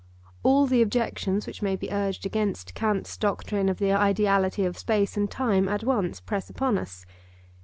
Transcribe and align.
All 0.41 0.65
the 0.65 0.81
objections 0.81 1.45
which 1.45 1.61
may 1.61 1.75
be 1.75 1.91
urged 1.91 2.25
against 2.25 2.73
Kant's 2.73 3.15
doctrine 3.17 3.69
of 3.69 3.77
the 3.77 3.91
ideality 3.93 4.65
of 4.65 4.75
space 4.75 5.15
and 5.15 5.29
time 5.29 5.69
at 5.69 5.83
once 5.83 6.19
press 6.19 6.49
upon 6.49 6.79
us. 6.79 7.05